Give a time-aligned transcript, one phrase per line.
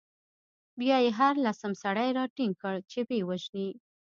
[0.79, 3.69] بیا يې هر لسم سړی راټینګ کړ، چې ویې وژني.